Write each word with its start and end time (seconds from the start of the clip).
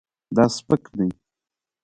دا 0.35 0.43
سپک 0.55 0.83
دی 0.97 1.09